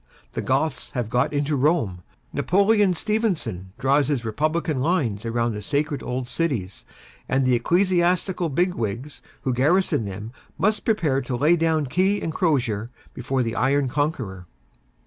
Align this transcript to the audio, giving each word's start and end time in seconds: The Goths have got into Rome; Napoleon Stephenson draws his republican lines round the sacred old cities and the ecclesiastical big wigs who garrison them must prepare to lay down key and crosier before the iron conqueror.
The 0.33 0.41
Goths 0.41 0.89
have 0.97 1.11
got 1.11 1.31
into 1.31 1.55
Rome; 1.55 2.01
Napoleon 2.33 2.95
Stephenson 2.95 3.71
draws 3.77 4.07
his 4.07 4.25
republican 4.25 4.81
lines 4.81 5.23
round 5.25 5.53
the 5.53 5.61
sacred 5.61 6.01
old 6.01 6.27
cities 6.27 6.87
and 7.29 7.45
the 7.45 7.53
ecclesiastical 7.53 8.49
big 8.49 8.73
wigs 8.73 9.21
who 9.43 9.53
garrison 9.53 10.05
them 10.05 10.31
must 10.57 10.85
prepare 10.85 11.21
to 11.21 11.35
lay 11.35 11.55
down 11.55 11.85
key 11.85 12.19
and 12.19 12.33
crosier 12.33 12.89
before 13.13 13.43
the 13.43 13.55
iron 13.55 13.87
conqueror. 13.87 14.47